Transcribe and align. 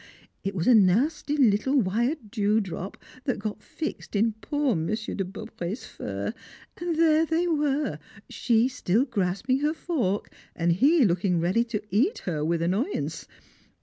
It 0.43 0.55
was 0.55 0.65
a 0.65 0.73
nasty 0.73 1.37
little 1.37 1.79
wired 1.79 2.31
dewdrop 2.31 2.97
that 3.25 3.37
got 3.37 3.61
fixed 3.61 4.15
in 4.15 4.33
poor 4.41 4.75
Monsieur 4.75 5.13
de 5.13 5.23
Beaupré's 5.23 5.85
fur, 5.85 6.33
and 6.77 6.95
there 6.95 7.23
they 7.23 7.45
were: 7.47 7.99
she 8.27 8.67
still 8.67 9.05
grasping 9.05 9.59
her 9.59 9.75
fork 9.75 10.33
and 10.55 10.71
he 10.71 11.05
looking 11.05 11.39
ready 11.39 11.63
to 11.65 11.83
eat 11.91 12.17
her 12.25 12.43
with 12.43 12.63
annoyance. 12.63 13.27